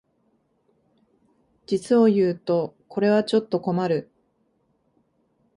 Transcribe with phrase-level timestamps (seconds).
[1.67, 4.09] 実をいうとこれはちょっと困る